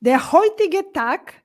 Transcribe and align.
Der 0.00 0.30
heutige 0.32 0.92
Tag 0.92 1.42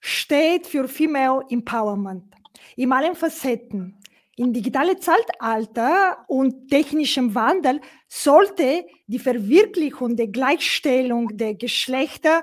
steht 0.00 0.66
für 0.66 0.88
Female 0.88 1.44
Empowerment 1.50 2.34
in 2.76 2.90
allen 2.90 3.14
Facetten. 3.14 3.98
Im 4.36 4.54
digitalen 4.54 4.98
Zeitalter 4.98 6.24
und 6.26 6.68
technischem 6.68 7.34
Wandel 7.34 7.82
sollte 8.08 8.86
die 9.06 9.18
Verwirklichung 9.18 10.16
der 10.16 10.28
Gleichstellung 10.28 11.36
der 11.36 11.54
Geschlechter 11.54 12.42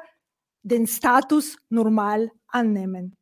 den 0.62 0.86
Status 0.86 1.58
normal 1.70 2.30
annehmen. 2.50 3.16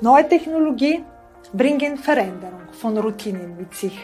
Neue 0.00 0.28
Technologie 0.28 1.04
bringen 1.52 1.96
Veränderung 1.96 2.72
von 2.72 2.98
Routinen 2.98 3.56
mit 3.56 3.72
sich. 3.74 3.96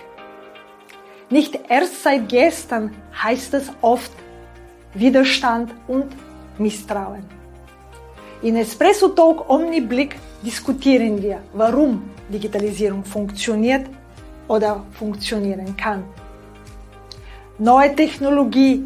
Nicht 1.30 1.59
erst 1.68 2.04
seit 2.04 2.29
gestern 2.29 2.95
heißt 3.12 3.54
es 3.54 3.72
oft 3.80 4.12
Widerstand 4.95 5.72
und 5.86 6.06
Misstrauen. 6.59 7.24
In 8.42 8.56
Espresso 8.56 9.09
Talk 9.09 9.48
Omniblick 9.48 10.16
diskutieren 10.42 11.23
wir, 11.23 11.42
warum 11.52 12.10
Digitalisierung 12.28 13.05
funktioniert 13.05 13.87
oder 14.48 14.84
funktionieren 14.92 15.77
kann. 15.77 16.05
Neue 17.59 17.95
Technologie 17.95 18.84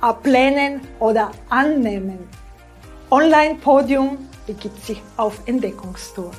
ablehnen 0.00 0.80
oder 0.98 1.30
annehmen. 1.48 2.18
Online-Podium 3.10 4.18
begibt 4.46 4.84
sich 4.84 5.00
auf 5.16 5.40
Entdeckungstour. 5.46 6.32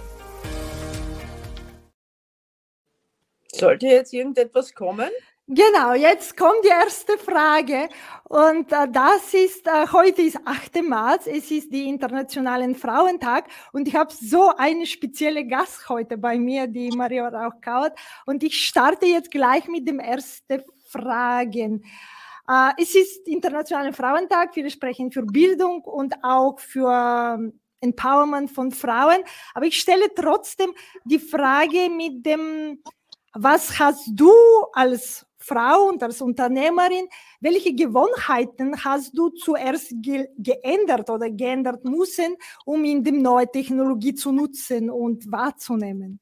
Sollte 3.52 3.88
jetzt 3.88 4.14
irgendetwas 4.14 4.76
kommen? 4.76 5.10
Genau, 5.50 5.94
jetzt 5.94 6.36
kommt 6.36 6.66
die 6.66 6.68
erste 6.68 7.18
Frage. 7.18 7.88
Und 8.26 8.70
äh, 8.74 8.86
das 8.92 9.34
ist, 9.34 9.66
äh, 9.66 9.88
heute 9.94 10.22
ist 10.22 10.38
8. 10.44 10.82
März, 10.84 11.26
es 11.26 11.50
ist 11.52 11.72
die 11.72 11.88
Internationalen 11.88 12.76
Frauentag. 12.76 13.46
Und 13.72 13.88
ich 13.88 13.96
habe 13.96 14.14
so 14.14 14.52
eine 14.58 14.86
spezielle 14.86 15.48
Gast 15.48 15.88
heute 15.88 16.18
bei 16.18 16.38
mir, 16.38 16.68
die 16.68 16.90
Maria 16.90 17.30
Rauchkaut 17.30 17.94
und 18.26 18.44
ich 18.44 18.62
starte 18.62 19.06
jetzt 19.06 19.32
gleich 19.32 19.70
mit 19.70 19.88
dem 19.88 20.00
ersten 20.00 20.64
Fragen. 20.90 21.82
Äh, 22.50 22.72
es 22.78 22.94
ist 22.94 23.26
Internationalen 23.26 23.94
Frauentag, 23.94 24.54
viele 24.54 24.70
sprechen 24.70 25.14
für 25.14 25.24
Bildung 25.24 25.82
und 25.84 26.14
auch 26.24 26.60
für 26.60 26.92
ähm, 27.40 27.58
Empowerment 27.80 28.52
von 28.52 28.72
Frauen, 28.72 29.24
aber 29.54 29.66
ich 29.66 29.80
stelle 29.80 30.08
trotzdem 30.14 30.74
die 31.06 31.20
Frage 31.20 31.90
mit 31.90 32.26
dem, 32.26 32.84
was 33.34 33.80
hast 33.80 34.10
du 34.12 34.34
als 34.74 35.27
Frau 35.48 35.88
und 35.88 36.04
als 36.04 36.22
Unternehmerin, 36.22 37.08
welche 37.40 37.74
Gewohnheiten 37.74 38.84
hast 38.84 39.18
du 39.18 39.30
zuerst 39.30 39.94
ge 40.02 40.28
geändert 40.38 41.10
oder 41.10 41.30
geändert 41.30 41.86
müssen, 41.86 42.36
um 42.66 42.84
in 42.84 43.02
die 43.04 43.12
neue 43.12 43.50
Technologie 43.50 44.14
zu 44.14 44.32
nutzen 44.32 44.90
und 44.90 45.32
wahrzunehmen? 45.32 46.20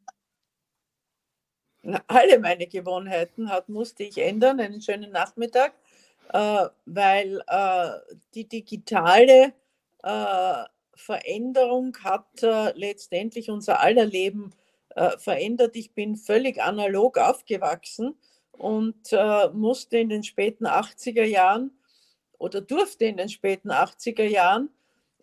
alle 2.07 2.39
meine 2.39 2.67
Gewohnheiten 2.67 3.49
hat, 3.49 3.69
musste 3.69 4.03
ich 4.03 4.17
ändern. 4.17 4.59
Einen 4.59 4.81
schönen 4.81 5.11
Nachmittag, 5.11 5.73
äh, 6.33 6.65
weil 6.85 7.41
äh, 7.47 7.89
die 8.33 8.47
digitale 8.47 9.53
äh, 10.03 10.63
Veränderung 10.95 11.95
hat 12.03 12.41
äh, 12.41 12.71
letztendlich 12.75 13.49
unser 13.49 13.81
aller 13.81 14.05
Leben 14.05 14.51
äh, 14.95 15.17
verändert. 15.17 15.75
Ich 15.75 15.93
bin 15.93 16.15
völlig 16.15 16.61
analog 16.61 17.17
aufgewachsen 17.17 18.15
und 18.57 19.11
äh, 19.11 19.49
musste 19.49 19.97
in 19.97 20.09
den 20.09 20.23
späten 20.23 20.65
80er 20.65 21.23
Jahren 21.23 21.71
oder 22.37 22.61
durfte 22.61 23.05
in 23.05 23.17
den 23.17 23.29
späten 23.29 23.71
80er 23.71 24.23
Jahren 24.23 24.69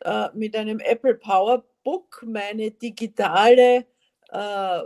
äh, 0.00 0.28
mit 0.34 0.56
einem 0.56 0.80
Apple 0.80 1.14
PowerBook 1.14 2.24
meine 2.27 2.70
digitale 2.70 3.86
äh, 4.30 4.80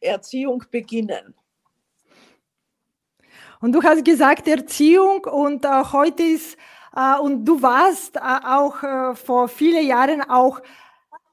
Erziehung 0.00 0.64
beginnen. 0.70 1.34
Und 3.60 3.72
du 3.72 3.82
hast 3.82 4.04
gesagt 4.04 4.48
Erziehung 4.48 5.24
und 5.24 5.64
äh, 5.64 5.84
heute 5.92 6.22
ist, 6.22 6.56
äh, 6.94 7.18
und 7.18 7.44
du 7.44 7.62
warst 7.62 8.16
äh, 8.16 8.20
auch 8.20 9.16
vor 9.16 9.48
vielen 9.48 9.86
Jahren 9.86 10.22
auch 10.28 10.60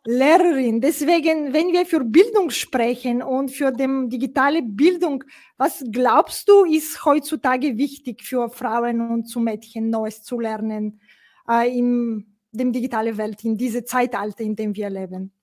Lehrerin. 0.05 0.79
Deswegen, 0.79 1.53
wenn 1.53 1.73
wir 1.73 1.85
für 1.85 2.03
Bildung 2.03 2.49
sprechen 2.49 3.21
und 3.21 3.51
für 3.51 3.71
die 3.71 4.07
digitale 4.07 4.61
Bildung, 4.63 5.23
was 5.57 5.83
glaubst 5.91 6.47
du, 6.47 6.63
ist 6.65 7.03
heutzutage 7.05 7.77
wichtig 7.77 8.23
für 8.23 8.49
Frauen 8.49 9.01
und 9.01 9.25
zu 9.25 9.39
Mädchen 9.39 9.89
Neues 9.89 10.23
zu 10.23 10.39
lernen 10.39 11.01
äh, 11.49 11.69
in 11.77 12.25
der 12.51 12.67
digitalen 12.67 13.17
Welt, 13.17 13.43
in 13.43 13.57
diesem 13.57 13.85
Zeitalter, 13.85 14.43
in 14.43 14.55
dem 14.55 14.75
wir 14.75 14.89
leben? 14.89 15.33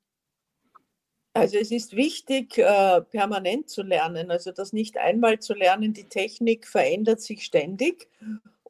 Also 1.35 1.59
es 1.59 1.71
ist 1.71 1.95
wichtig, 1.95 2.57
äh, 2.57 3.03
permanent 3.03 3.69
zu 3.69 3.83
lernen, 3.83 4.31
also 4.31 4.53
das 4.53 4.73
nicht 4.73 4.97
einmal 4.97 5.39
zu 5.39 5.53
lernen. 5.53 5.93
Die 5.93 6.05
Technik 6.05 6.67
verändert 6.67 7.21
sich 7.21 7.45
ständig 7.45 8.09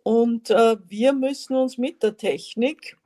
und 0.02 0.50
äh, 0.50 0.76
wir 0.88 1.12
müssen 1.12 1.54
uns 1.54 1.78
mit 1.78 2.02
der 2.02 2.16
Technik 2.16 2.98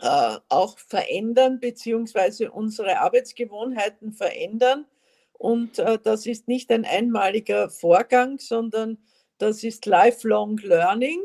äh, 0.00 0.38
auch 0.48 0.78
verändern, 0.78 1.60
beziehungsweise 1.60 2.50
unsere 2.50 3.00
Arbeitsgewohnheiten 3.00 4.12
verändern. 4.12 4.86
Und 5.32 5.78
äh, 5.78 5.98
das 6.02 6.26
ist 6.26 6.48
nicht 6.48 6.70
ein 6.70 6.84
einmaliger 6.84 7.70
Vorgang, 7.70 8.38
sondern 8.38 8.98
das 9.38 9.62
ist 9.62 9.86
lifelong 9.86 10.58
learning. 10.58 11.22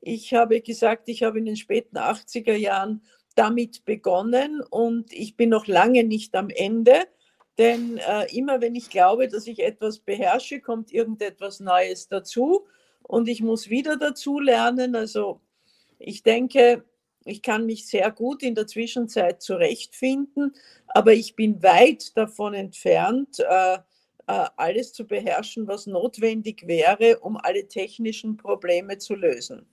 Ich 0.00 0.34
habe 0.34 0.60
gesagt, 0.60 1.08
ich 1.08 1.22
habe 1.22 1.38
in 1.38 1.44
den 1.44 1.56
späten 1.56 1.96
80er 1.96 2.54
Jahren 2.54 3.02
damit 3.34 3.84
begonnen 3.84 4.62
und 4.70 5.12
ich 5.12 5.36
bin 5.36 5.50
noch 5.50 5.66
lange 5.66 6.04
nicht 6.04 6.34
am 6.34 6.50
Ende, 6.50 7.06
denn 7.58 7.98
äh, 7.98 8.34
immer 8.34 8.60
wenn 8.60 8.74
ich 8.74 8.90
glaube, 8.90 9.28
dass 9.28 9.46
ich 9.46 9.62
etwas 9.62 9.98
beherrsche, 10.00 10.60
kommt 10.60 10.92
irgendetwas 10.92 11.60
Neues 11.60 12.08
dazu 12.08 12.66
und 13.02 13.28
ich 13.28 13.42
muss 13.42 13.68
wieder 13.68 13.96
dazu 13.96 14.38
lernen. 14.38 14.96
Also 14.96 15.40
ich 15.98 16.22
denke, 16.22 16.84
ich 17.24 17.42
kann 17.42 17.66
mich 17.66 17.86
sehr 17.86 18.10
gut 18.10 18.42
in 18.42 18.54
der 18.54 18.66
Zwischenzeit 18.66 19.42
zurechtfinden, 19.42 20.54
aber 20.88 21.12
ich 21.12 21.36
bin 21.36 21.62
weit 21.62 22.16
davon 22.16 22.54
entfernt, 22.54 23.38
äh, 23.40 23.78
äh, 24.26 24.48
alles 24.56 24.92
zu 24.92 25.06
beherrschen, 25.06 25.66
was 25.66 25.86
notwendig 25.86 26.66
wäre, 26.66 27.18
um 27.20 27.36
alle 27.36 27.66
technischen 27.68 28.36
Probleme 28.36 28.98
zu 28.98 29.14
lösen. 29.14 29.66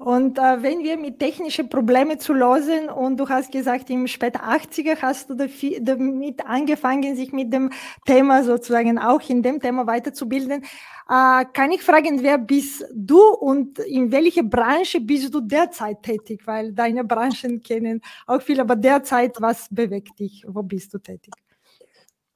Und 0.00 0.38
äh, 0.38 0.62
wenn 0.62 0.82
wir 0.82 0.96
mit 0.96 1.18
technischen 1.18 1.68
Problemen 1.68 2.18
zu 2.18 2.32
lösen 2.32 2.88
und 2.88 3.18
du 3.18 3.28
hast 3.28 3.52
gesagt, 3.52 3.90
im 3.90 4.06
späten 4.06 4.38
80er 4.38 4.96
hast 5.02 5.28
du 5.28 5.34
damit 5.34 6.46
angefangen, 6.46 7.14
sich 7.16 7.34
mit 7.34 7.52
dem 7.52 7.70
Thema 8.06 8.42
sozusagen 8.42 8.98
auch 8.98 9.20
in 9.28 9.42
dem 9.42 9.60
Thema 9.60 9.86
weiterzubilden, 9.86 10.62
äh, 10.62 11.44
kann 11.52 11.70
ich 11.72 11.82
fragen, 11.82 12.22
wer 12.22 12.38
bist 12.38 12.86
du 12.94 13.20
und 13.20 13.78
in 13.80 14.10
welcher 14.10 14.42
Branche 14.42 15.02
bist 15.02 15.34
du 15.34 15.42
derzeit 15.42 16.02
tätig? 16.02 16.46
Weil 16.46 16.72
deine 16.72 17.04
Branchen 17.04 17.60
kennen 17.62 18.00
auch 18.26 18.40
viele, 18.40 18.62
aber 18.62 18.76
derzeit, 18.76 19.36
was 19.38 19.68
bewegt 19.70 20.18
dich? 20.18 20.46
Wo 20.48 20.62
bist 20.62 20.94
du 20.94 20.98
tätig? 20.98 21.34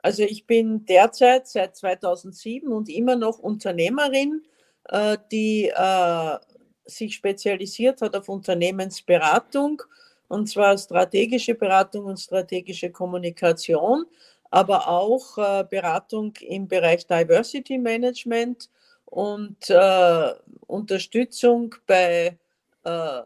Also 0.03 0.23
ich 0.23 0.47
bin 0.47 0.85
derzeit 0.85 1.49
seit 1.49 1.77
2007 1.77 2.71
und 2.71 2.91
immer 2.91 3.17
noch 3.17 3.39
Unternehmerin, 3.39 4.43
äh, 4.91 5.17
die 5.33 5.73
äh, 5.75 6.37
sich 6.85 7.15
spezialisiert 7.15 8.03
hat 8.03 8.17
auf 8.17 8.29
Unternehmensberatung, 8.29 9.83
und 10.29 10.49
zwar 10.49 10.77
strategische 10.79 11.55
Beratung 11.55 12.07
und 12.07 12.19
strategische 12.19 12.91
Kommunikation, 12.91 14.07
aber 14.51 14.89
auch 14.89 15.39
äh, 15.39 15.65
Beratung 15.69 16.33
im 16.41 16.69
Bereich 16.69 17.07
Diversity 17.07 17.79
Management 17.79 18.71
und 19.07 19.69
äh, 19.69 20.33
Unterstützung 20.67 21.75
bei 21.87 22.39
äh, 22.85 23.23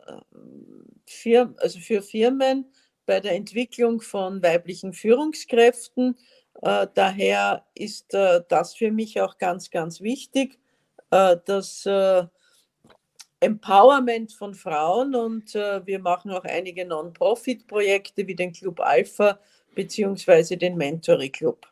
Firmen, 1.06 1.54
also 1.58 1.78
für 1.78 2.02
Firmen 2.02 2.66
bei 3.06 3.20
der 3.20 3.32
Entwicklung 3.32 4.00
von 4.00 4.42
weiblichen 4.42 4.92
Führungskräften. 4.92 6.16
Äh, 6.62 6.86
daher 6.94 7.64
ist 7.74 8.14
äh, 8.14 8.42
das 8.48 8.74
für 8.74 8.90
mich 8.90 9.20
auch 9.20 9.38
ganz, 9.38 9.70
ganz 9.70 10.00
wichtig, 10.00 10.58
äh, 11.10 11.36
dass 11.44 11.86
Empowerment 13.40 14.32
von 14.32 14.54
Frauen 14.54 15.14
und 15.14 15.54
äh, 15.54 15.84
wir 15.86 16.00
machen 16.00 16.30
auch 16.30 16.44
einige 16.44 16.84
Non-Profit-Projekte 16.84 18.26
wie 18.26 18.34
den 18.34 18.52
Club 18.52 18.80
Alpha 18.80 19.38
beziehungsweise 19.74 20.56
den 20.56 20.76
Mentoring 20.76 21.30
Club. 21.30 21.66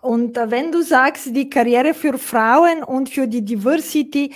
Und 0.00 0.36
äh, 0.36 0.50
wenn 0.50 0.72
du 0.72 0.82
sagst, 0.82 1.34
die 1.36 1.50
Karriere 1.50 1.94
für 1.94 2.16
Frauen 2.18 2.82
und 2.82 3.10
für 3.10 3.26
die 3.26 3.44
Diversity, 3.44 4.32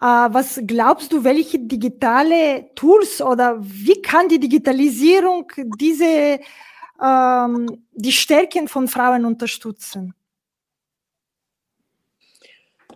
äh, 0.00 0.04
was 0.04 0.60
glaubst 0.66 1.12
du, 1.12 1.24
welche 1.24 1.58
digitale 1.58 2.70
Tools 2.74 3.22
oder 3.22 3.56
wie 3.60 4.00
kann 4.02 4.28
die 4.28 4.40
Digitalisierung 4.40 5.50
diese 5.78 6.40
ähm, 7.02 7.86
die 7.92 8.12
Stärken 8.12 8.68
von 8.68 8.88
Frauen 8.88 9.24
unterstützen? 9.24 10.14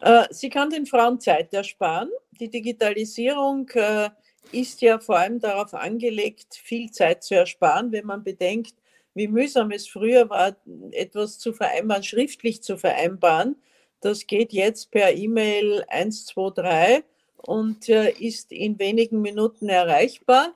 Äh, 0.04 0.26
sie 0.30 0.50
kann 0.50 0.68
den 0.68 0.84
Frauen 0.84 1.18
Zeit 1.18 1.54
ersparen. 1.54 2.10
Die 2.38 2.50
Digitalisierung 2.50 3.66
äh, 3.70 4.10
ist 4.52 4.82
ja 4.82 4.98
vor 4.98 5.16
allem 5.16 5.40
darauf 5.40 5.72
angelegt, 5.72 6.60
viel 6.62 6.90
Zeit 6.90 7.24
zu 7.24 7.34
ersparen, 7.34 7.90
wenn 7.90 8.04
man 8.04 8.22
bedenkt, 8.22 8.74
wie 9.14 9.28
mühsam 9.28 9.70
es 9.70 9.88
früher 9.88 10.28
war, 10.28 10.56
etwas 10.90 11.38
zu 11.38 11.54
vereinbaren, 11.54 12.02
schriftlich 12.02 12.62
zu 12.62 12.76
vereinbaren. 12.76 13.56
Das 14.02 14.26
geht 14.26 14.52
jetzt 14.52 14.90
per 14.90 15.14
E-Mail 15.14 15.84
123 15.88 17.04
und 17.38 17.88
äh, 17.88 18.10
ist 18.10 18.52
in 18.52 18.78
wenigen 18.78 19.22
Minuten 19.22 19.70
erreichbar 19.70 20.54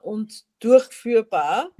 und 0.00 0.46
durchführbar, 0.60 1.70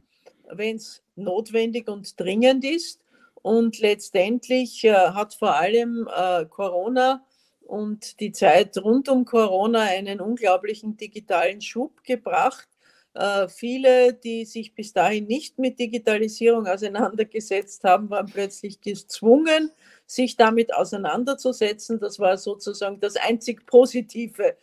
wenn 0.51 0.77
es 0.77 1.03
notwendig 1.17 1.89
und 1.89 2.21
dringend 2.21 2.63
ist. 2.63 3.01
Und 3.43 3.79
letztendlich 3.79 4.85
äh, 4.85 4.93
hat 4.93 5.35
vor 5.35 5.55
allem 5.55 6.09
äh, 6.15 6.45
Corona 6.47 7.25
und 7.61 8.19
die 8.21 8.33
Zeit 8.33 8.77
rund 8.79 9.09
um 9.09 9.25
Corona 9.25 9.83
einen 9.83 10.21
unglaublichen 10.21 10.97
digitalen 10.97 11.61
Schub 11.61 12.03
gebracht. 12.03 12.69
Äh, 13.15 13.49
viele, 13.49 14.15
die 14.15 14.45
sich 14.45 14.75
bis 14.75 14.93
dahin 14.93 15.27
nicht 15.27 15.59
mit 15.59 15.79
Digitalisierung 15.79 16.67
auseinandergesetzt 16.67 17.85
haben, 17.85 18.11
waren 18.11 18.27
plötzlich 18.27 18.81
gezwungen, 18.81 19.73
sich 20.07 20.37
damit 20.37 20.75
auseinanderzusetzen. 20.75 22.01
Das 22.01 22.19
war 22.19 22.37
sozusagen 22.39 23.01
das 23.01 23.17
einzig 23.17 23.67
Positive 23.67 24.57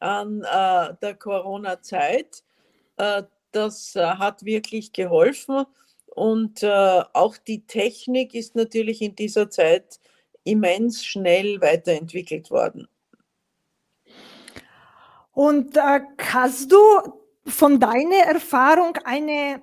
an 0.00 0.42
äh, 0.42 0.94
der 1.00 1.14
Corona-Zeit. 1.18 2.42
Äh, 2.96 3.24
das 3.52 3.96
äh, 3.96 4.04
hat 4.04 4.44
wirklich 4.44 4.92
geholfen. 4.92 5.64
Und 6.16 6.62
äh, 6.62 7.02
auch 7.12 7.36
die 7.36 7.66
Technik 7.66 8.34
ist 8.34 8.56
natürlich 8.56 9.02
in 9.02 9.14
dieser 9.14 9.50
Zeit 9.50 10.00
immens 10.44 11.04
schnell 11.04 11.60
weiterentwickelt 11.60 12.50
worden. 12.50 12.88
Und 15.32 15.76
äh, 15.76 16.00
hast 16.18 16.72
du 16.72 16.78
von 17.46 17.78
deiner 17.78 18.24
Erfahrung 18.26 18.96
eine 19.04 19.60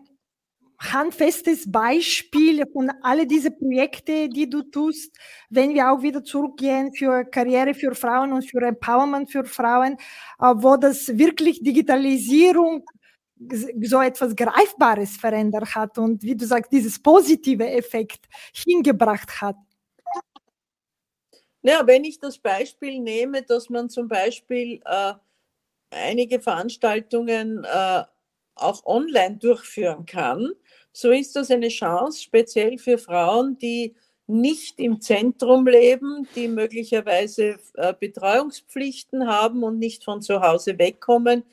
handfestes 0.78 1.72
Beispiel 1.72 2.68
von 2.72 2.92
alle 3.02 3.26
diese 3.26 3.50
Projekte, 3.50 4.30
die 4.30 4.48
du 4.48 4.62
tust, 4.62 5.18
wenn 5.50 5.74
wir 5.74 5.92
auch 5.92 6.04
wieder 6.04 6.24
zurückgehen 6.24 6.94
für 6.94 7.26
Karriere 7.26 7.74
für 7.74 7.96
Frauen 7.96 8.32
und 8.32 8.48
für 8.48 8.62
Empowerment 8.62 9.32
für 9.32 9.44
Frauen, 9.44 9.94
äh, 10.40 10.54
wo 10.56 10.78
das 10.78 11.18
wirklich 11.18 11.64
Digitalisierung 11.64 12.86
so 13.82 14.02
etwas 14.02 14.36
Greifbares 14.36 15.18
verändert 15.18 15.76
hat 15.76 15.98
und 15.98 16.24
wie 16.24 16.36
du 16.36 16.46
sagst, 16.46 16.72
dieses 16.72 17.02
positive 17.02 17.68
Effekt 17.68 18.26
hingebracht 18.54 19.42
hat. 19.42 19.56
Ja, 21.62 21.88
wenn 21.88 22.04
ich 22.04 22.20
das 22.20 22.38
Beispiel 22.38 23.00
nehme, 23.00 23.42
dass 23.42 23.70
man 23.70 23.90
zum 23.90 24.10
Beispiel 24.10 24.82
äh, 24.86 25.14
einige 25.92 26.42
Veranstaltungen 26.42 27.64
äh, 27.64 28.04
auch 28.56 28.86
online 28.86 29.38
durchführen 29.38 30.06
kann, 30.06 30.52
so 30.92 31.12
ist 31.12 31.36
das 31.36 31.50
eine 31.50 31.70
Chance, 31.70 32.22
speziell 32.22 32.78
für 32.78 32.98
Frauen, 32.98 33.58
die 33.58 33.96
nicht 34.28 34.80
im 34.80 35.02
Zentrum 35.02 35.68
leben, 35.68 36.28
die 36.36 36.48
möglicherweise 36.48 37.58
äh, 37.76 37.94
Betreuungspflichten 37.98 39.28
haben 39.28 39.64
und 39.64 39.80
nicht 39.80 40.04
von 40.04 40.22
zu 40.22 40.42
Hause 40.42 40.78
wegkommen, 40.78 41.44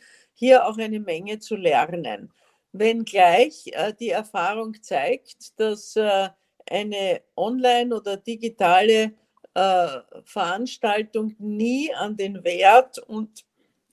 hier 0.40 0.66
auch 0.66 0.78
eine 0.78 1.00
Menge 1.00 1.38
zu 1.38 1.54
lernen. 1.54 2.32
Wenngleich 2.72 3.66
äh, 3.74 3.92
die 3.92 4.08
Erfahrung 4.08 4.82
zeigt, 4.82 5.60
dass 5.60 5.96
äh, 5.96 6.30
eine 6.68 7.20
online 7.36 7.94
oder 7.94 8.16
digitale 8.16 9.12
äh, 9.52 9.86
Veranstaltung 10.24 11.34
nie 11.38 11.94
an 11.94 12.16
den 12.16 12.42
Wert 12.42 12.98
und 13.00 13.44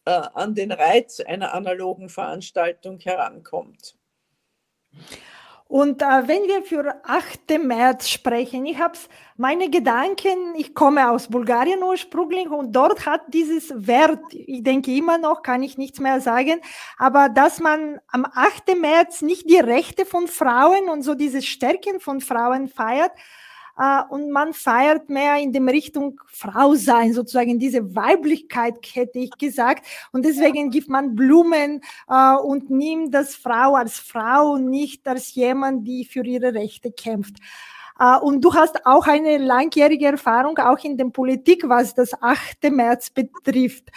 äh, 0.06 0.12
an 0.12 0.56
den 0.56 0.72
Reiz 0.72 1.20
einer 1.20 1.54
analogen 1.54 2.08
Veranstaltung 2.08 2.98
herankommt. 3.00 3.98
Und 5.68 6.02
äh, 6.02 6.06
wenn 6.28 6.48
wir 6.48 6.64
für 6.64 6.96
8. 7.04 7.60
März 7.62 8.08
sprechen, 8.08 8.66
ich 8.66 8.80
habe 8.80 8.98
meine 9.36 9.70
Gedanken, 9.70 10.56
ich 10.56 10.74
komme 10.74 11.12
aus 11.12 11.28
Bulgarien 11.28 11.84
ursprünglich 11.84 12.50
und 12.50 12.72
dort 12.74 13.06
hat 13.06 13.22
dieses 13.28 13.74
Wert, 13.76 14.22
ich 14.32 14.64
denke 14.64 14.92
immer 14.96 15.18
noch, 15.18 15.42
kann 15.42 15.64
ich 15.64 15.78
nichts 15.78 16.00
mehr 16.00 16.22
sagen, 16.22 16.62
aber 16.98 17.28
dass 17.28 17.60
man 17.60 18.00
am 18.08 18.26
8. 18.26 18.80
März 18.80 19.22
nicht 19.22 19.50
die 19.50 19.60
Rechte 19.60 20.06
von 20.06 20.28
Frauen 20.28 20.90
und 20.90 21.02
so 21.02 21.16
diese 21.16 21.42
Stärken 21.42 22.00
von 22.00 22.22
Frauen 22.22 22.70
feiert, 22.70 23.12
äh, 23.78 24.02
und 24.10 24.32
man 24.32 24.54
feiert 24.54 25.10
mehr 25.10 25.38
in 25.38 25.54
dem 25.54 25.68
Richtung 25.68 26.20
Frau 26.28 26.76
sein, 26.76 27.14
sozusagen 27.14 27.60
diese 27.60 27.96
Weiblichkeit, 27.96 28.76
hätte 28.94 29.20
ich 29.20 29.32
gesagt. 29.32 29.86
Und 30.12 30.26
deswegen 30.26 30.70
gibt 30.70 30.90
man 30.90 31.16
Blumen 31.16 31.82
äh, 32.08 32.36
und 32.36 32.70
nimmt 32.70 33.14
das 33.14 33.36
Frau 33.36 33.76
als 33.76 34.00
Frau, 34.00 34.58
nicht 34.58 35.08
als 35.08 35.36
jemand, 35.36 35.88
die 35.88 36.06
für 36.06 36.26
ihre 36.26 36.54
Rechte 36.54 36.92
kämpft. 36.92 37.38
Uh, 38.00 38.24
und 38.24 38.42
du 38.42 38.54
hast 38.54 38.86
auch 38.86 39.08
eine 39.08 39.40
langjährige 39.40 40.06
Erfahrung 40.06 40.60
auch 40.60 40.78
in 40.84 40.98
der 40.98 41.06
Politik, 41.06 41.68
was 41.68 41.96
das 41.96 42.12
8. 42.22 42.70
März 42.70 43.10
betrifft. 43.10 43.90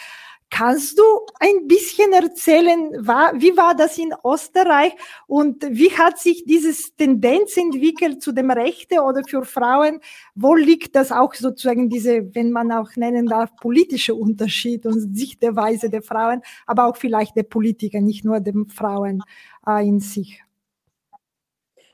Kannst 0.51 0.99
du 0.99 1.05
ein 1.39 1.69
bisschen 1.69 2.13
erzählen, 2.13 2.91
wie 2.91 3.57
war 3.57 3.77
das 3.77 3.97
in 3.99 4.13
Österreich 4.25 4.93
und 5.29 5.65
wie 5.71 5.91
hat 5.97 6.19
sich 6.19 6.45
dieses 6.45 6.95
Tendenz 6.97 7.57
entwickelt 7.57 8.21
zu 8.21 8.33
dem 8.33 8.51
Rechte 8.51 9.01
oder 9.01 9.23
für 9.27 9.45
Frauen? 9.45 10.01
Wo 10.35 10.57
liegt 10.57 10.97
das 10.97 11.13
auch 11.13 11.35
sozusagen 11.35 11.89
diese, 11.89 12.35
wenn 12.35 12.51
man 12.51 12.73
auch 12.73 12.97
nennen 12.97 13.27
darf, 13.27 13.55
politische 13.57 14.17
Unterschied 14.17 14.87
und 14.87 15.17
Sichtweise 15.17 15.89
der 15.89 16.03
Frauen, 16.03 16.43
aber 16.67 16.87
auch 16.87 16.97
vielleicht 16.97 17.37
der 17.37 17.45
Politiker, 17.45 18.01
nicht 18.01 18.25
nur 18.25 18.41
den 18.41 18.67
Frauen 18.67 19.23
äh, 19.67 19.87
in 19.87 20.01
sich? 20.01 20.43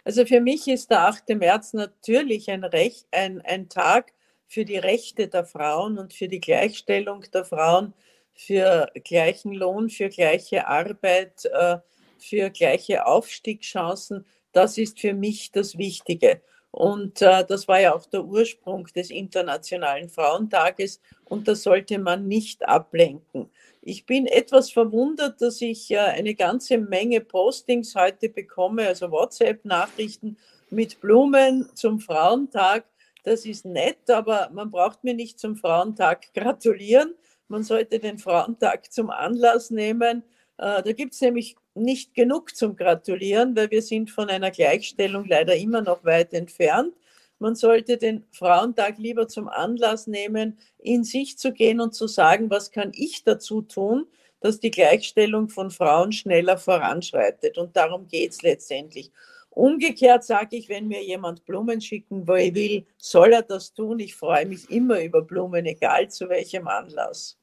Also 0.03 0.25
für 0.25 0.41
mich 0.41 0.67
ist 0.67 0.91
der 0.91 1.09
8. 1.09 1.29
März 1.31 1.75
natürlich 1.75 2.51
ein, 2.51 2.65
Recht, 2.65 3.07
ein, 3.11 3.43
ein 3.43 3.69
Tag 3.69 4.15
für 4.47 4.65
die 4.65 4.79
Rechte 4.79 5.29
der 5.29 5.45
Frauen 5.45 5.99
und 5.99 6.15
für 6.15 6.29
die 6.29 6.41
Gleichstellung 6.41 7.25
der 7.35 7.45
Frauen 7.45 7.93
für 8.37 8.91
gleichen 9.03 9.53
Lohn, 9.53 9.89
für 9.89 10.09
gleiche 10.09 10.67
Arbeit, 10.67 11.47
äh, 11.47 11.79
für 12.19 12.51
gleiche 12.51 13.07
Aufstiegschancen. 13.07 14.25
Das 14.53 14.79
ist 14.79 15.01
für 15.01 15.15
mich 15.15 15.51
das 15.51 15.77
Wichtige. 15.79 16.41
Und 16.71 17.23
äh, 17.23 17.45
das 17.47 17.67
war 17.69 17.81
ja 17.81 17.95
auch 17.95 18.05
der 18.05 18.25
Ursprung 18.25 18.87
des 18.95 19.11
Internationalen 19.11 20.11
Frauentages 20.11 21.01
und 21.25 21.49
das 21.49 21.63
sollte 21.63 21.99
man 21.99 22.29
nicht 22.29 22.69
ablenken. 22.69 23.51
Ich 23.81 24.05
bin 24.05 24.27
etwas 24.27 24.71
verwundert, 24.71 25.41
dass 25.41 25.63
ich 25.63 25.91
äh, 25.91 25.99
eine 25.99 26.35
ganze 26.35 26.77
Menge 26.77 27.23
Postings 27.23 27.95
heute 27.95 28.29
bekomme, 28.29 28.89
also 28.89 29.11
WhatsApp-Nachrichten 29.11 30.37
mit 30.69 31.01
Blumen 31.01 31.71
zum 31.75 31.99
Frauentag. 31.99 32.85
Das 33.23 33.47
ist 33.47 33.65
nett, 33.65 34.11
aber 34.11 34.51
man 34.53 34.71
braucht 34.71 35.03
mir 35.03 35.15
nicht 35.15 35.39
zum 35.39 35.57
Frauentag 35.57 36.33
gratulieren. 36.35 37.15
Man 37.49 37.63
sollte 37.63 37.99
den 37.99 38.19
Frauentag 38.19 38.93
zum 38.93 39.11
Anlass 39.11 39.71
nehmen. 39.71 40.23
Äh, 40.59 40.83
da 40.83 40.93
gibt 40.93 41.15
es 41.15 41.21
nämlich 41.21 41.57
nicht 41.75 42.15
genug 42.15 42.57
zum 42.57 42.77
Gratulieren, 42.77 43.55
weil 43.57 43.71
wir 43.71 43.83
sind 43.83 44.11
von 44.11 44.29
einer 44.29 44.51
Gleichstellung 44.51 45.27
leider 45.27 45.55
immer 45.57 45.83
noch 45.83 46.05
weit 46.05 46.33
entfernt. 46.33 46.95
Man 47.39 47.55
sollte 47.55 47.99
den 47.99 48.25
Frauentag 48.33 48.99
lieber 48.99 49.29
zum 49.29 49.49
Anlass 49.49 50.07
nehmen, 50.07 50.59
in 50.79 51.05
sich 51.05 51.37
zu 51.37 51.53
gehen 51.53 51.81
und 51.81 51.95
zu 51.95 52.07
sagen, 52.07 52.49
was 52.49 52.71
kann 52.71 52.93
ich 52.95 53.25
dazu 53.25 53.61
tun, 53.61 54.07
dass 54.41 54.59
die 54.59 54.71
Gleichstellung 54.71 55.49
von 55.49 55.71
Frauen 55.71 56.13
schneller 56.13 56.57
voranschreitet. 56.57 57.59
Und 57.59 57.77
darum 57.77 58.07
geht 58.07 58.33
es 58.33 58.43
letztendlich. 58.43 59.13
Umgekehrt 59.57 60.23
sage 60.23 60.57
ich, 60.57 60.69
wenn 60.69 60.87
mir 60.87 61.03
jemand 61.03 61.47
Blumen 61.47 61.81
schicken 61.81 62.27
will, 62.29 62.85
soll 62.99 63.33
er 63.33 63.41
das 63.41 63.73
tun. 63.73 63.99
Ich 64.01 64.15
freue 64.15 64.45
mich 64.45 64.71
immer 64.71 65.03
über 65.03 65.23
Blumen, 65.23 65.65
egal 65.65 66.11
zu 66.11 66.29
welchem 66.29 66.69
Anlass. 66.69 67.39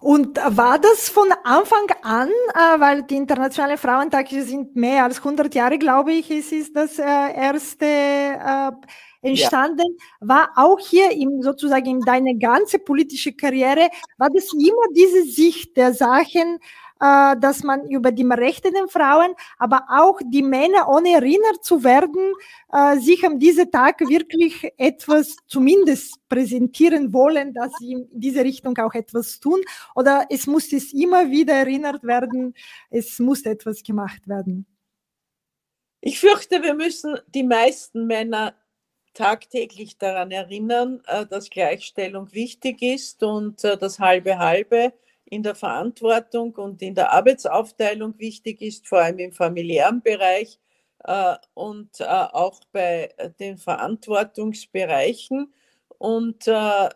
Und 0.00 0.36
war 0.36 0.80
das 0.80 1.08
von 1.10 1.28
Anfang 1.44 1.86
an, 2.02 2.28
äh, 2.28 2.80
weil 2.80 3.04
die 3.04 3.14
Internationale 3.14 3.78
Frauentage 3.78 4.42
sind 4.42 4.74
mehr 4.74 5.04
als 5.04 5.18
100 5.18 5.54
Jahre, 5.54 5.78
glaube 5.78 6.12
ich, 6.12 6.28
es 6.28 6.50
ist 6.50 6.74
das 6.74 6.98
äh, 6.98 7.04
erste 7.04 7.86
äh, 7.86 8.70
entstanden, 9.22 9.96
ja. 10.20 10.28
war 10.28 10.50
auch 10.56 10.80
hier 10.80 11.12
im, 11.12 11.40
sozusagen 11.40 11.86
in 11.86 12.00
deine 12.00 12.36
ganze 12.36 12.80
politische 12.80 13.32
Karriere, 13.32 13.90
war 14.16 14.30
das 14.30 14.52
immer 14.52 14.92
diese 14.92 15.22
Sicht 15.22 15.76
der 15.76 15.94
Sachen, 15.94 16.58
äh, 17.00 17.36
dass 17.38 17.62
man 17.62 17.88
über 17.88 18.12
die 18.12 18.24
Rechte 18.24 18.72
der 18.72 18.88
Frauen, 18.88 19.34
aber 19.58 19.84
auch 19.88 20.20
die 20.24 20.42
Männer, 20.42 20.88
ohne 20.88 21.10
erinnert 21.10 21.62
zu 21.62 21.84
werden, 21.84 22.32
äh, 22.72 22.98
sich 22.98 23.24
an 23.24 23.38
diesem 23.38 23.70
Tag 23.70 24.00
wirklich 24.00 24.72
etwas 24.76 25.36
zumindest 25.46 26.28
präsentieren 26.28 27.12
wollen, 27.12 27.54
dass 27.54 27.72
sie 27.78 27.92
in 27.92 28.08
diese 28.12 28.44
Richtung 28.44 28.76
auch 28.78 28.94
etwas 28.94 29.40
tun. 29.40 29.60
Oder 29.94 30.26
es 30.30 30.46
muss 30.46 30.72
es 30.72 30.92
immer 30.92 31.30
wieder 31.30 31.54
erinnert 31.54 32.02
werden, 32.04 32.54
es 32.90 33.18
muss 33.18 33.42
etwas 33.42 33.82
gemacht 33.82 34.26
werden. 34.26 34.66
Ich 36.00 36.20
fürchte, 36.20 36.62
wir 36.62 36.74
müssen 36.74 37.18
die 37.34 37.42
meisten 37.42 38.06
Männer 38.06 38.54
tagtäglich 39.14 39.98
daran 39.98 40.30
erinnern, 40.30 41.02
äh, 41.06 41.26
dass 41.26 41.50
Gleichstellung 41.50 42.32
wichtig 42.32 42.82
ist 42.82 43.22
und 43.22 43.64
äh, 43.64 43.76
das 43.76 43.98
halbe 43.98 44.38
halbe 44.38 44.92
in 45.30 45.42
der 45.42 45.54
Verantwortung 45.54 46.54
und 46.56 46.82
in 46.82 46.94
der 46.94 47.12
Arbeitsaufteilung 47.12 48.18
wichtig 48.18 48.62
ist, 48.62 48.88
vor 48.88 49.00
allem 49.00 49.18
im 49.18 49.32
familiären 49.32 50.02
Bereich 50.02 50.58
äh, 51.04 51.34
und 51.54 52.02
auch 52.02 52.60
bei 52.72 53.14
den 53.38 53.58
Verantwortungsbereichen. 53.58 55.52
Und 55.98 56.48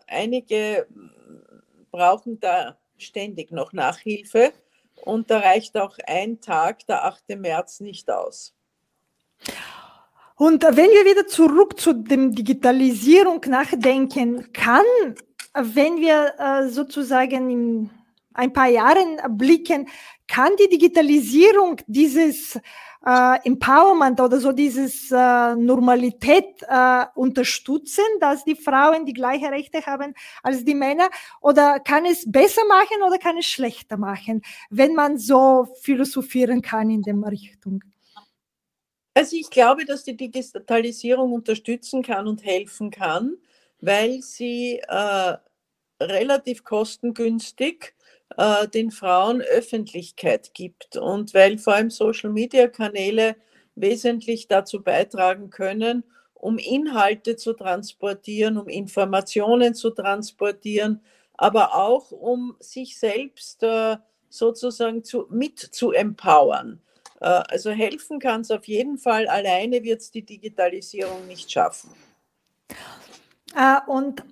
einige 0.07 0.87
brauchen 1.91 2.39
da 2.39 2.77
ständig 2.97 3.51
noch 3.51 3.73
Nachhilfe 3.73 4.53
und 5.05 5.29
da 5.29 5.39
reicht 5.39 5.77
auch 5.77 5.97
ein 6.05 6.39
Tag, 6.39 6.85
der 6.87 7.05
8. 7.05 7.37
März, 7.37 7.79
nicht 7.81 8.09
aus. 8.09 8.53
Und 10.35 10.63
wenn 10.63 10.75
wir 10.75 11.05
wieder 11.05 11.27
zurück 11.27 11.79
zu 11.79 11.93
dem 11.93 12.33
Digitalisierung 12.33 13.41
nachdenken, 13.47 14.51
kann, 14.53 14.85
wenn 15.53 15.97
wir 15.97 16.33
äh, 16.37 16.69
sozusagen 16.69 17.49
in 17.49 17.89
ein 18.33 18.53
paar 18.53 18.67
Jahren 18.67 19.19
blicken, 19.37 19.87
kann 20.27 20.51
die 20.57 20.69
Digitalisierung 20.69 21.77
dieses 21.87 22.59
äh, 23.05 23.39
Empowerment 23.43 24.19
oder 24.21 24.39
so 24.39 24.51
dieses 24.51 25.11
äh, 25.11 25.55
Normalität 25.55 26.45
äh, 26.67 27.05
unterstützen, 27.15 28.05
dass 28.19 28.45
die 28.45 28.55
Frauen 28.55 29.05
die 29.05 29.13
gleichen 29.13 29.47
Rechte 29.47 29.85
haben 29.85 30.13
als 30.41 30.63
die 30.63 30.75
Männer? 30.75 31.09
Oder 31.41 31.79
kann 31.79 32.05
es 32.05 32.29
besser 32.29 32.65
machen 32.65 33.03
oder 33.05 33.17
kann 33.17 33.37
es 33.37 33.45
schlechter 33.45 33.97
machen, 33.97 34.41
wenn 34.69 34.93
man 34.93 35.17
so 35.17 35.67
philosophieren 35.81 36.61
kann 36.61 36.89
in 36.89 37.01
der 37.01 37.15
Richtung? 37.29 37.83
Also 39.15 39.35
ich 39.35 39.49
glaube, 39.49 39.85
dass 39.85 40.03
die 40.03 40.17
Digitalisierung 40.17 41.33
unterstützen 41.33 42.01
kann 42.01 42.27
und 42.27 42.43
helfen 42.43 42.89
kann, 42.89 43.37
weil 43.79 44.21
sie 44.21 44.81
äh, 44.87 45.37
relativ 46.01 46.63
kostengünstig 46.63 47.93
äh, 48.37 48.67
den 48.67 48.91
Frauen 48.91 49.41
Öffentlichkeit 49.41 50.53
gibt 50.53 50.97
und 50.97 51.33
weil 51.33 51.57
vor 51.57 51.73
allem 51.75 51.89
Social-Media-Kanäle 51.89 53.35
wesentlich 53.75 54.47
dazu 54.47 54.83
beitragen 54.83 55.49
können, 55.49 56.03
um 56.33 56.57
Inhalte 56.57 57.35
zu 57.35 57.53
transportieren, 57.53 58.57
um 58.57 58.67
Informationen 58.67 59.75
zu 59.75 59.91
transportieren, 59.91 61.01
aber 61.35 61.75
auch 61.75 62.11
um 62.11 62.55
sich 62.59 62.97
selbst 62.99 63.63
äh, 63.63 63.97
sozusagen 64.29 65.03
zu, 65.03 65.27
mit 65.29 65.59
zu 65.59 65.91
empowern. 65.91 66.81
Äh, 67.21 67.25
also 67.25 67.71
helfen 67.71 68.19
kann 68.19 68.41
es 68.41 68.51
auf 68.51 68.65
jeden 68.65 68.97
Fall, 68.97 69.27
alleine 69.27 69.83
wird 69.83 70.01
es 70.01 70.11
die 70.11 70.25
Digitalisierung 70.25 71.27
nicht 71.27 71.51
schaffen. 71.51 71.91
Und 73.87 74.23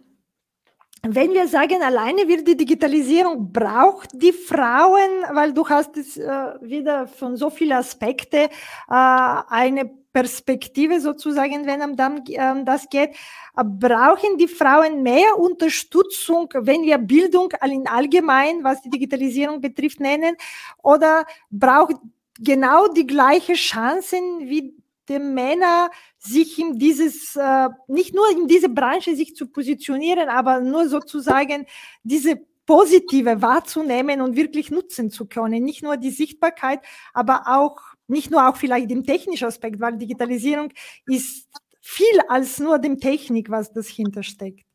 wenn 1.03 1.33
wir 1.33 1.47
sagen, 1.47 1.81
alleine 1.81 2.27
wird 2.27 2.47
die 2.47 2.57
Digitalisierung, 2.57 3.51
braucht 3.51 4.09
die 4.13 4.31
Frauen, 4.31 5.09
weil 5.33 5.51
du 5.51 5.67
hast 5.67 5.97
es 5.97 6.17
äh, 6.17 6.27
wieder 6.61 7.07
von 7.07 7.35
so 7.35 7.49
vielen 7.49 7.77
Aspekten, 7.77 8.47
eine 8.87 9.89
Perspektive 10.13 10.99
sozusagen, 10.99 11.65
wenn 11.65 11.81
um 11.81 11.95
ähm, 12.27 12.65
das 12.65 12.89
geht, 12.89 13.15
brauchen 13.55 14.37
die 14.37 14.47
Frauen 14.47 15.03
mehr 15.03 15.39
Unterstützung, 15.39 16.49
wenn 16.53 16.83
wir 16.83 16.97
Bildung 16.97 17.49
in 17.63 17.87
allgemein, 17.87 18.63
was 18.63 18.81
die 18.81 18.89
Digitalisierung 18.89 19.61
betrifft, 19.61 19.99
nennen, 19.99 20.35
oder 20.83 21.25
braucht 21.49 21.95
genau 22.39 22.87
die 22.87 23.07
gleiche 23.07 23.53
Chancen 23.53 24.41
wie 24.41 24.75
die 25.09 25.19
Männer, 25.19 25.89
sich 26.17 26.57
in 26.59 26.77
dieses, 26.77 27.35
äh, 27.35 27.69
nicht 27.87 28.13
nur 28.13 28.29
in 28.31 28.47
diese 28.47 28.69
Branche 28.69 29.15
sich 29.15 29.35
zu 29.35 29.47
positionieren, 29.47 30.29
aber 30.29 30.59
nur 30.59 30.87
sozusagen 30.87 31.65
diese 32.03 32.39
positive 32.65 33.41
wahrzunehmen 33.41 34.21
und 34.21 34.35
wirklich 34.35 34.71
nutzen 34.71 35.11
zu 35.11 35.25
können. 35.25 35.63
Nicht 35.63 35.83
nur 35.83 35.97
die 35.97 36.11
Sichtbarkeit, 36.11 36.79
aber 37.13 37.43
auch, 37.47 37.81
nicht 38.07 38.31
nur 38.31 38.47
auch 38.47 38.55
vielleicht 38.55 38.89
dem 38.89 39.03
technischen 39.05 39.47
Aspekt, 39.47 39.79
weil 39.79 39.97
Digitalisierung 39.97 40.71
ist 41.05 41.49
viel 41.81 42.21
als 42.29 42.59
nur 42.59 42.79
dem 42.79 42.99
Technik, 42.99 43.49
was 43.49 43.73
das 43.73 43.87
hintersteckt. 43.87 44.65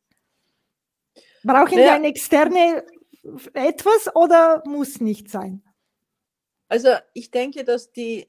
Brauchen 1.43 1.77
ja. 1.77 1.85
wir 1.85 1.93
eine 1.93 2.07
externe 2.07 2.83
etwas 3.53 4.13
oder 4.15 4.63
muss 4.65 4.99
nicht 4.99 5.29
sein? 5.29 5.63
Also 6.67 6.89
ich 7.13 7.31
denke, 7.31 7.63
dass 7.63 7.91
die 7.91 8.27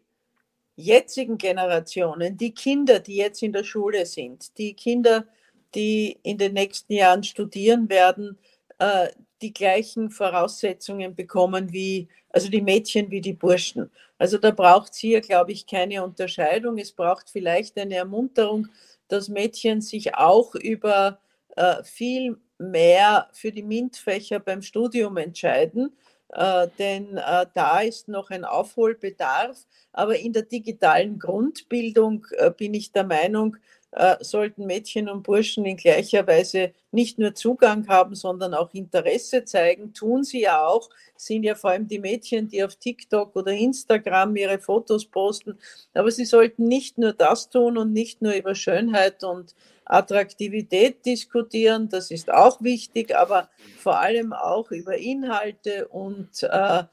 jetzigen 0.79 1.39
Generationen, 1.39 2.37
die 2.37 2.55
Kinder, 2.55 3.01
die 3.01 3.17
jetzt 3.17 3.43
in 3.43 3.53
der 3.53 3.65
Schule 3.65 4.07
sind, 4.07 4.57
die 4.59 4.75
Kinder, 4.75 5.27
die 5.75 6.21
in 6.23 6.39
den 6.39 6.55
nächsten 6.55 6.93
Jahren 6.93 7.25
studieren 7.25 7.89
werden, 7.91 8.39
äh, 8.79 9.09
die 9.43 9.53
gleichen 9.53 10.09
Voraussetzungen 10.09 11.17
bekommen 11.17 11.73
wie, 11.73 12.09
also 12.31 12.49
die 12.49 12.63
Mädchen 12.63 13.11
wie 13.11 13.21
die 13.21 13.33
Burschen. 13.33 13.91
Also 14.19 14.39
da 14.39 14.53
braucht 14.53 14.93
es 14.93 14.99
hier, 14.99 15.21
glaube 15.21 15.51
ich, 15.51 15.67
keine 15.67 16.05
Unterscheidung. 16.05 16.79
Es 16.79 16.93
braucht 16.93 17.29
vielleicht 17.29 17.77
eine 17.77 17.97
Ermunterung, 17.97 18.69
dass 19.09 19.29
Mädchen 19.29 19.81
sich 19.81 20.15
auch 20.15 20.55
über 20.55 21.19
äh, 21.57 21.83
viel 21.83 22.37
mehr 22.59 23.29
für 23.33 23.51
die 23.51 23.65
MINT-Fächer 23.65 24.39
beim 24.39 24.63
Studium 24.63 25.17
entscheiden 25.17 25.93
äh, 26.31 26.69
denn 26.79 27.17
äh, 27.17 27.47
da 27.55 27.81
ist 27.81 28.09
noch 28.09 28.31
ein 28.31 28.45
Aufholbedarf. 28.45 29.67
Aber 29.93 30.17
in 30.17 30.33
der 30.33 30.43
digitalen 30.43 31.19
Grundbildung 31.19 32.27
äh, 32.33 32.51
bin 32.51 32.75
ich 32.75 32.93
der 32.93 33.05
Meinung, 33.05 33.57
äh, 33.93 34.17
sollten 34.23 34.67
Mädchen 34.67 35.09
und 35.09 35.23
Burschen 35.23 35.65
in 35.65 35.77
gleicher 35.77 36.27
Weise 36.27 36.73
nicht 36.93 37.19
nur 37.19 37.35
Zugang 37.35 37.89
haben, 37.89 38.15
sondern 38.15 38.53
auch 38.53 38.75
Interesse 38.75 39.45
zeigen. 39.45 39.95
Tun 39.95 40.25
sie 40.25 40.43
ja 40.43 40.67
auch, 40.67 40.91
sind 41.17 41.43
ja 41.45 41.55
vor 41.55 41.71
allem 41.71 41.89
die 41.89 41.99
Mädchen, 41.99 42.49
die 42.49 42.63
auf 42.63 42.77
TikTok 42.77 43.35
oder 43.35 43.53
Instagram 43.53 44.37
ihre 44.37 44.59
Fotos 44.59 45.07
posten. 45.07 45.59
Aber 45.95 46.11
sie 46.11 46.27
sollten 46.27 46.65
nicht 46.65 46.99
nur 46.99 47.15
das 47.15 47.49
tun 47.49 47.79
und 47.79 47.93
nicht 47.95 48.21
nur 48.21 48.35
über 48.35 48.55
Schönheit 48.55 49.25
und 49.25 49.55
Attraktivität 49.89 51.05
diskutieren, 51.05 51.89
das 51.89 52.11
ist 52.11 52.31
auch 52.31 52.61
wichtig, 52.63 53.17
aber 53.17 53.49
vor 53.79 53.99
allem 53.99 54.33
auch 54.33 54.71
über 54.71 54.97
Inhalte 54.97 55.89
und 55.89 56.43
äh, 56.43 56.85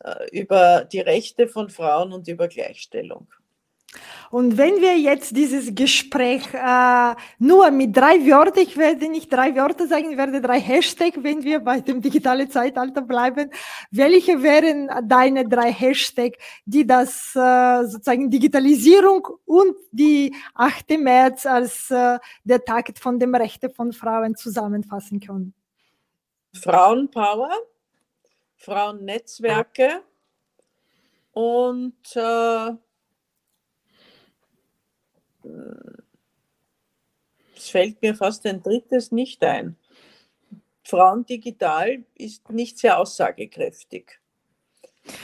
äh, 0.00 0.28
über 0.30 0.84
die 0.84 1.00
Rechte 1.00 1.48
von 1.48 1.70
Frauen 1.70 2.12
und 2.12 2.28
über 2.28 2.48
Gleichstellung. 2.48 3.26
Und 4.30 4.58
wenn 4.58 4.80
wir 4.80 4.98
jetzt 4.98 5.36
dieses 5.36 5.74
Gespräch 5.74 6.42
äh, 6.52 7.14
nur 7.38 7.70
mit 7.70 7.96
drei 7.96 8.18
Wörtern, 8.26 8.62
ich 8.64 8.76
werde 8.76 9.08
nicht 9.08 9.32
drei 9.32 9.54
Wörter 9.54 9.86
sagen, 9.86 10.10
ich 10.10 10.16
werde 10.16 10.40
drei 10.40 10.60
Hashtags, 10.60 11.18
wenn 11.22 11.42
wir 11.42 11.60
bei 11.60 11.80
dem 11.80 12.00
digitalen 12.02 12.50
Zeitalter 12.50 13.02
bleiben. 13.02 13.50
Welche 13.90 14.42
wären 14.42 14.90
deine 15.08 15.48
drei 15.48 15.72
Hashtags, 15.72 16.38
die 16.64 16.86
das 16.86 17.34
äh, 17.34 17.84
sozusagen 17.84 18.30
Digitalisierung 18.30 19.28
und 19.44 19.76
die 19.92 20.34
8. 20.54 20.98
März 20.98 21.46
als 21.46 21.90
äh, 21.90 22.18
der 22.44 22.64
Tag 22.64 22.92
von 22.98 23.18
dem 23.18 23.34
Rechte 23.34 23.70
von 23.70 23.92
Frauen 23.92 24.36
zusammenfassen 24.36 25.20
können? 25.20 25.54
Frauenpower, 26.54 27.50
Frauennetzwerke 28.56 30.02
und 31.32 31.94
äh, 32.14 32.70
es 37.56 37.70
fällt 37.70 38.00
mir 38.02 38.14
fast 38.14 38.46
ein 38.46 38.62
drittes 38.62 39.12
nicht 39.12 39.42
ein. 39.42 39.76
Frauen 40.84 41.26
digital 41.26 42.04
ist 42.14 42.48
nicht 42.50 42.78
sehr 42.78 42.98
aussagekräftig. 42.98 44.20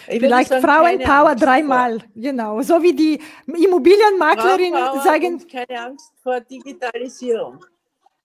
Ich 0.09 0.21
Vielleicht 0.21 0.50
sagen, 0.50 0.62
Frauenpower 0.62 1.35
dreimal, 1.35 1.99
genau. 2.14 2.62
So 2.62 2.83
wie 2.83 2.95
die 2.95 3.21
Immobilienmaklerinnen 3.47 5.02
sagen. 5.02 5.47
keine 5.47 5.81
Angst 5.81 6.12
vor 6.23 6.41
Digitalisierung. 6.41 7.64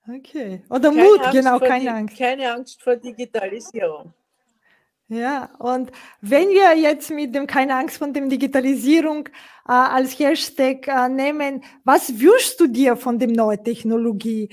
Okay. 0.08 0.64
Oder 0.70 0.90
keine 0.90 1.04
Mut, 1.04 1.20
Angst 1.20 1.32
genau, 1.32 1.60
keine 1.60 1.94
Angst. 1.94 2.18
Keine 2.18 2.52
Angst 2.54 2.82
vor 2.82 2.96
Digitalisierung. 2.96 4.14
Ja, 5.10 5.56
und 5.60 5.90
wenn 6.20 6.50
wir 6.50 6.76
jetzt 6.76 7.12
mit 7.12 7.34
dem 7.34 7.48
keine 7.48 7.76
Angst 7.76 7.98
von 7.98 8.14
dem 8.14 8.30
Digitalisierung 8.30 9.28
äh, 9.66 9.72
als 9.72 10.20
Hashtag 10.20 10.86
äh, 10.90 11.08
nehmen, 11.08 11.64
was 11.86 12.20
wünschst 12.20 12.60
du 12.60 12.68
dir 12.68 12.98
von 12.98 13.18
dem 13.18 13.32
neuen 13.32 13.64
Technologie? 13.64 14.50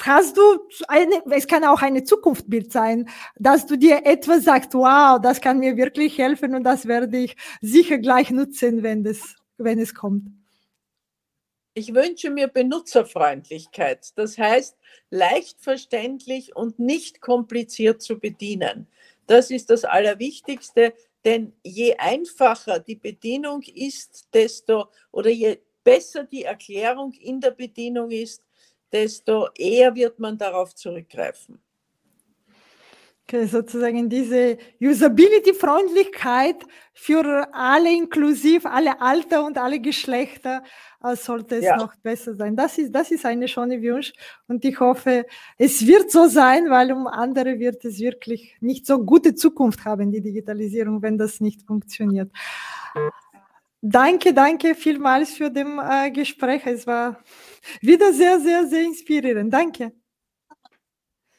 Hast 0.00 0.36
du 0.36 0.42
eine, 0.86 1.20
es 1.32 1.48
kann 1.48 1.64
auch 1.64 1.82
eine 1.82 2.04
Zukunftsbild 2.04 2.70
sein, 2.70 3.08
dass 3.34 3.66
du 3.66 3.76
dir 3.76 4.06
etwas 4.06 4.44
sagst, 4.44 4.72
wow, 4.74 5.20
das 5.20 5.40
kann 5.40 5.58
mir 5.58 5.76
wirklich 5.76 6.16
helfen 6.16 6.54
und 6.54 6.62
das 6.62 6.86
werde 6.86 7.18
ich 7.18 7.36
sicher 7.60 7.98
gleich 7.98 8.30
nutzen, 8.30 8.84
wenn 8.84 9.02
das, 9.02 9.34
wenn 9.58 9.80
es 9.80 9.96
kommt. 9.96 10.28
Ich 11.74 11.92
wünsche 11.92 12.30
mir 12.30 12.46
Benutzerfreundlichkeit. 12.46 14.12
Das 14.14 14.38
heißt, 14.38 14.76
leicht 15.10 15.60
verständlich 15.60 16.54
und 16.54 16.78
nicht 16.78 17.20
kompliziert 17.20 18.00
zu 18.00 18.20
bedienen. 18.20 18.86
Das 19.26 19.50
ist 19.50 19.70
das 19.70 19.84
Allerwichtigste, 19.84 20.94
denn 21.24 21.52
je 21.62 21.94
einfacher 21.96 22.80
die 22.80 22.96
Bedienung 22.96 23.62
ist, 23.62 24.28
desto 24.34 24.88
oder 25.10 25.30
je 25.30 25.58
besser 25.84 26.24
die 26.24 26.44
Erklärung 26.44 27.12
in 27.12 27.40
der 27.40 27.52
Bedienung 27.52 28.10
ist, 28.10 28.42
desto 28.90 29.48
eher 29.54 29.94
wird 29.94 30.18
man 30.18 30.36
darauf 30.36 30.74
zurückgreifen. 30.74 31.62
Okay, 33.32 33.46
sozusagen 33.46 34.10
diese 34.10 34.58
Usability-Freundlichkeit 34.78 36.66
für 36.92 37.48
alle 37.54 37.90
inklusiv, 37.90 38.66
alle 38.66 39.00
Alter 39.00 39.46
und 39.46 39.56
alle 39.56 39.80
Geschlechter 39.80 40.62
äh, 41.02 41.16
sollte 41.16 41.56
es 41.56 41.64
ja. 41.64 41.78
noch 41.78 41.96
besser 41.96 42.34
sein. 42.34 42.56
Das 42.56 42.76
ist, 42.76 42.92
das 42.92 43.10
ist 43.10 43.24
eine 43.24 43.48
schöne 43.48 43.80
Wunsch 43.80 44.12
und 44.48 44.66
ich 44.66 44.78
hoffe, 44.78 45.24
es 45.56 45.86
wird 45.86 46.10
so 46.10 46.26
sein, 46.26 46.68
weil 46.68 46.92
um 46.92 47.06
andere 47.06 47.58
wird 47.58 47.82
es 47.86 47.98
wirklich 48.00 48.54
nicht 48.60 48.84
so 48.84 49.02
gute 49.02 49.34
Zukunft 49.34 49.86
haben, 49.86 50.12
die 50.12 50.20
Digitalisierung, 50.20 51.00
wenn 51.00 51.16
das 51.16 51.40
nicht 51.40 51.62
funktioniert. 51.62 52.30
Danke, 53.80 54.34
danke 54.34 54.74
vielmals 54.74 55.32
für 55.32 55.50
das 55.50 55.64
äh, 55.64 56.10
Gespräch. 56.10 56.66
Es 56.66 56.86
war 56.86 57.18
wieder 57.80 58.12
sehr, 58.12 58.38
sehr, 58.40 58.66
sehr 58.66 58.82
inspirierend. 58.82 59.50
Danke. 59.54 59.92